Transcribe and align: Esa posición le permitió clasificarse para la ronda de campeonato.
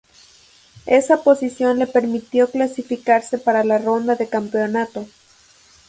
Esa 0.87 1.21
posición 1.21 1.77
le 1.77 1.85
permitió 1.85 2.49
clasificarse 2.49 3.37
para 3.37 3.63
la 3.63 3.77
ronda 3.77 4.15
de 4.15 4.27
campeonato. 4.27 5.05